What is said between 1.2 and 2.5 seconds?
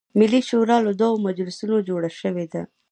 مجلسونو جوړه شوې